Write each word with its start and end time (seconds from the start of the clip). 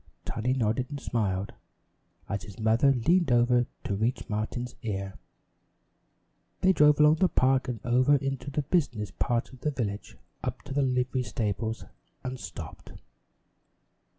Tiny 0.25 0.53
nodded 0.53 0.87
and 0.89 0.99
smiled, 0.99 1.53
as 2.27 2.41
his 2.41 2.59
mother 2.59 2.91
leaned 2.91 3.31
over 3.31 3.67
to 3.83 3.95
reach 3.95 4.27
Martin's 4.27 4.73
ear. 4.81 5.13
They 6.61 6.73
drove 6.73 6.99
along 6.99 7.17
the 7.17 7.29
park 7.29 7.67
and 7.67 7.79
over 7.85 8.15
into 8.15 8.49
the 8.49 8.63
business 8.63 9.11
part 9.11 9.53
of 9.53 9.59
the 9.61 9.69
village, 9.69 10.17
up 10.43 10.63
to 10.63 10.73
the 10.73 10.81
livery 10.81 11.21
stables 11.21 11.85
and 12.23 12.39
stopped. 12.39 12.93